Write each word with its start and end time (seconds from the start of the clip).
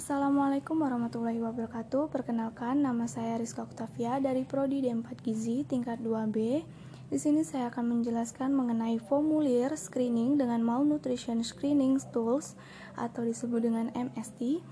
Assalamualaikum 0.00 0.80
warahmatullahi 0.80 1.44
wabarakatuh. 1.44 2.08
Perkenalkan, 2.08 2.80
nama 2.80 3.04
saya 3.04 3.36
Rizka 3.36 3.68
Oktavia 3.68 4.16
dari 4.16 4.48
Prodi 4.48 4.80
D4 4.80 5.12
Gizi 5.20 5.60
tingkat 5.68 6.00
2B. 6.00 6.64
Di 7.12 7.18
sini 7.20 7.44
saya 7.44 7.68
akan 7.68 8.00
menjelaskan 8.00 8.48
mengenai 8.48 8.96
formulir 8.96 9.76
screening 9.76 10.40
dengan 10.40 10.64
malnutrition 10.64 11.44
screening 11.44 12.00
tools 12.16 12.56
atau 12.96 13.28
disebut 13.28 13.60
dengan 13.60 13.92
MST, 13.92 14.64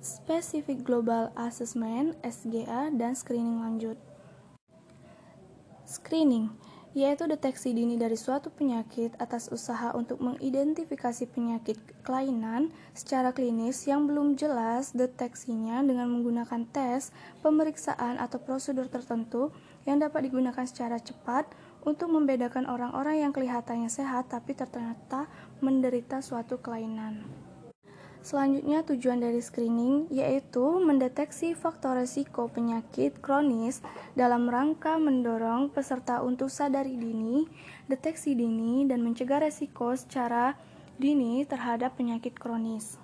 Specific 0.00 0.80
Global 0.80 1.28
Assessment 1.36 2.16
SGA 2.24 2.88
dan 2.88 3.12
screening 3.12 3.60
lanjut. 3.60 4.00
Screening 5.84 6.48
yaitu 6.94 7.26
deteksi 7.26 7.74
dini 7.74 7.98
dari 7.98 8.14
suatu 8.14 8.54
penyakit 8.54 9.18
atas 9.18 9.50
usaha 9.50 9.90
untuk 9.98 10.22
mengidentifikasi 10.22 11.26
penyakit 11.26 11.74
kelainan 12.06 12.70
secara 12.94 13.34
klinis 13.34 13.82
yang 13.90 14.06
belum 14.06 14.38
jelas 14.38 14.94
deteksinya 14.94 15.82
dengan 15.82 16.06
menggunakan 16.06 16.62
tes, 16.70 17.10
pemeriksaan, 17.42 18.22
atau 18.22 18.38
prosedur 18.38 18.86
tertentu 18.86 19.50
yang 19.84 19.98
dapat 19.98 20.30
digunakan 20.30 20.64
secara 20.64 21.02
cepat 21.02 21.50
untuk 21.82 22.08
membedakan 22.14 22.64
orang-orang 22.70 23.26
yang 23.26 23.32
kelihatannya 23.34 23.90
sehat 23.90 24.30
tapi 24.30 24.54
ternyata 24.54 25.26
menderita 25.60 26.22
suatu 26.22 26.62
kelainan. 26.62 27.43
Selanjutnya, 28.24 28.80
tujuan 28.88 29.20
dari 29.20 29.36
screening 29.44 30.08
yaitu 30.08 30.80
mendeteksi 30.80 31.52
faktor 31.52 32.00
risiko 32.00 32.48
penyakit 32.48 33.20
kronis 33.20 33.84
dalam 34.16 34.48
rangka 34.48 34.96
mendorong 34.96 35.68
peserta 35.68 36.24
untuk 36.24 36.48
sadari 36.48 36.96
dini, 36.96 37.44
deteksi 37.84 38.32
dini, 38.32 38.88
dan 38.88 39.04
mencegah 39.04 39.44
risiko 39.44 39.92
secara 39.92 40.56
dini 40.96 41.44
terhadap 41.44 42.00
penyakit 42.00 42.32
kronis. 42.40 42.96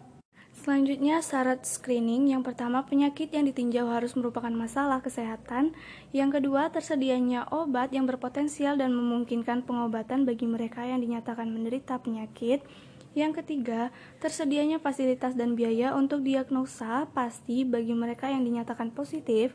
Selanjutnya, 0.57 1.21
syarat 1.21 1.69
screening 1.69 2.33
yang 2.33 2.41
pertama, 2.41 2.89
penyakit 2.89 3.29
yang 3.29 3.45
ditinjau 3.45 3.93
harus 3.93 4.17
merupakan 4.17 4.53
masalah 4.53 5.05
kesehatan. 5.05 5.77
Yang 6.17 6.41
kedua, 6.41 6.73
tersedianya 6.73 7.45
obat 7.53 7.93
yang 7.93 8.09
berpotensial 8.09 8.81
dan 8.81 8.97
memungkinkan 8.97 9.69
pengobatan 9.69 10.25
bagi 10.25 10.49
mereka 10.49 10.85
yang 10.89 11.05
dinyatakan 11.05 11.49
menderita 11.49 12.01
penyakit. 12.01 12.65
Yang 13.11 13.43
ketiga, 13.43 13.91
tersedianya 14.23 14.79
fasilitas 14.79 15.35
dan 15.35 15.59
biaya 15.59 15.99
untuk 15.99 16.23
diagnosa 16.23 17.11
pasti 17.11 17.67
bagi 17.67 17.91
mereka 17.91 18.31
yang 18.31 18.47
dinyatakan 18.47 18.95
positif. 18.95 19.51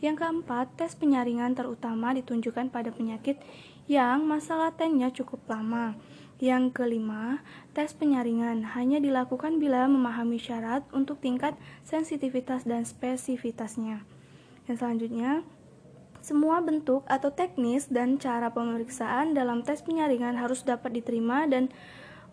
Yang 0.00 0.24
keempat, 0.24 0.72
tes 0.80 0.96
penyaringan 0.96 1.52
terutama 1.52 2.16
ditunjukkan 2.16 2.72
pada 2.72 2.88
penyakit 2.88 3.36
yang 3.84 4.24
masa 4.24 4.56
latennya 4.56 5.12
cukup 5.12 5.44
lama. 5.44 5.92
Yang 6.40 6.72
kelima, 6.80 7.44
tes 7.76 7.92
penyaringan 7.92 8.72
hanya 8.72 8.96
dilakukan 8.96 9.60
bila 9.60 9.84
memahami 9.84 10.40
syarat 10.40 10.80
untuk 10.96 11.20
tingkat 11.20 11.52
sensitivitas 11.84 12.64
dan 12.64 12.88
spesifitasnya. 12.88 14.00
Yang 14.64 14.76
selanjutnya, 14.80 15.44
semua 16.24 16.64
bentuk 16.64 17.04
atau 17.04 17.28
teknis 17.28 17.92
dan 17.92 18.16
cara 18.16 18.48
pemeriksaan 18.48 19.36
dalam 19.36 19.60
tes 19.60 19.84
penyaringan 19.84 20.40
harus 20.40 20.64
dapat 20.64 20.96
diterima 20.96 21.44
dan 21.44 21.68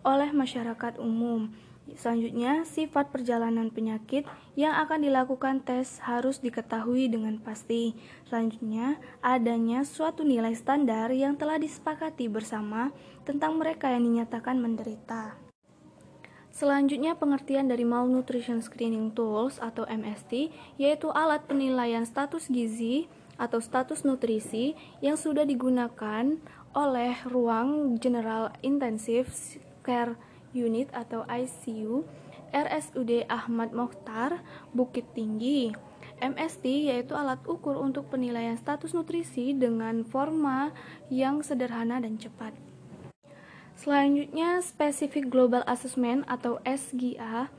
oleh 0.02 0.30
masyarakat 0.34 0.98
umum. 0.98 1.50
Selanjutnya, 1.92 2.62
sifat 2.62 3.10
perjalanan 3.10 3.68
penyakit 3.68 4.22
yang 4.54 4.78
akan 4.78 5.02
dilakukan 5.02 5.66
tes 5.66 5.98
harus 6.06 6.38
diketahui 6.38 7.10
dengan 7.10 7.42
pasti. 7.42 7.98
Selanjutnya, 8.30 9.02
adanya 9.18 9.82
suatu 9.82 10.22
nilai 10.22 10.54
standar 10.54 11.10
yang 11.10 11.34
telah 11.34 11.58
disepakati 11.58 12.30
bersama 12.30 12.94
tentang 13.26 13.58
mereka 13.58 13.90
yang 13.90 14.06
dinyatakan 14.06 14.62
menderita. 14.62 15.34
Selanjutnya, 16.52 17.18
pengertian 17.18 17.66
dari 17.66 17.82
Malnutrition 17.82 18.62
Screening 18.62 19.10
Tools 19.16 19.58
atau 19.58 19.82
MST, 19.88 20.52
yaitu 20.78 21.08
alat 21.10 21.48
penilaian 21.48 22.06
status 22.06 22.46
gizi 22.46 23.10
atau 23.40 23.58
status 23.58 24.04
nutrisi 24.06 24.76
yang 25.00 25.18
sudah 25.18 25.42
digunakan 25.42 26.38
oleh 26.72 27.12
ruang 27.28 27.96
general 28.00 28.52
intensif 28.60 29.58
Care 29.82 30.16
Unit 30.54 30.88
atau 30.94 31.26
ICU 31.26 32.06
RSUD 32.52 33.26
Ahmad 33.26 33.74
Mokhtar 33.74 34.40
Bukit 34.70 35.08
Tinggi. 35.16 35.72
MST 36.22 36.92
yaitu 36.92 37.18
alat 37.18 37.42
ukur 37.50 37.74
untuk 37.82 38.06
penilaian 38.06 38.54
status 38.54 38.94
nutrisi 38.94 39.58
dengan 39.58 40.06
forma 40.06 40.70
yang 41.10 41.42
sederhana 41.42 41.98
dan 41.98 42.14
cepat. 42.14 42.54
Selanjutnya, 43.74 44.62
Specific 44.62 45.26
Global 45.26 45.66
Assessment 45.66 46.22
atau 46.30 46.62
SGA 46.62 47.50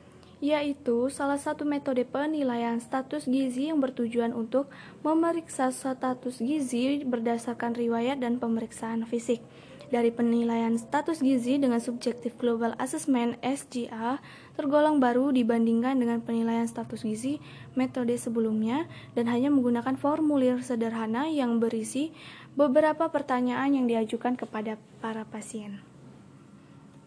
yaitu 0.44 1.08
salah 1.08 1.40
satu 1.40 1.64
metode 1.64 2.04
penilaian 2.04 2.76
status 2.76 3.32
gizi 3.32 3.72
yang 3.72 3.80
bertujuan 3.80 4.36
untuk 4.36 4.68
memeriksa 5.00 5.72
status 5.72 6.44
gizi 6.44 7.00
berdasarkan 7.08 7.72
riwayat 7.72 8.20
dan 8.20 8.44
pemeriksaan 8.44 9.08
fisik 9.08 9.40
dari 9.90 10.14
penilaian 10.14 10.78
status 10.78 11.20
gizi 11.20 11.58
dengan 11.58 11.82
subjektif 11.82 12.38
global 12.38 12.78
assessment 12.78 13.40
SGA 13.42 14.22
tergolong 14.54 15.02
baru 15.02 15.34
dibandingkan 15.34 15.98
dengan 15.98 16.22
penilaian 16.22 16.70
status 16.70 17.02
gizi 17.02 17.42
metode 17.74 18.14
sebelumnya 18.16 18.86
dan 19.18 19.26
hanya 19.28 19.50
menggunakan 19.50 19.98
formulir 19.98 20.62
sederhana 20.62 21.28
yang 21.28 21.58
berisi 21.58 22.14
beberapa 22.54 23.10
pertanyaan 23.10 23.74
yang 23.74 23.86
diajukan 23.90 24.38
kepada 24.38 24.78
para 25.02 25.26
pasien. 25.26 25.82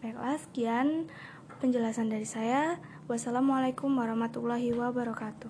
Baiklah, 0.03 0.37
sekian 0.37 1.07
penjelasan 1.63 2.11
dari 2.11 2.27
saya. 2.27 2.77
Wassalamualaikum 3.07 3.89
warahmatullahi 3.95 4.75
wabarakatuh. 4.75 5.49